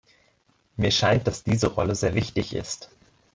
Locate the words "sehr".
1.93-2.15